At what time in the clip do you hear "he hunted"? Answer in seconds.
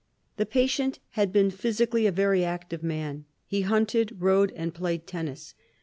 3.45-4.15